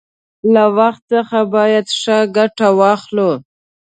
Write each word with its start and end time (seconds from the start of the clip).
له 0.53 0.63
وخت 0.77 1.01
څخه 1.13 1.39
باید 1.55 1.85
ښه 1.99 2.17
گټه 2.35 2.67
واخلو. 2.79 3.31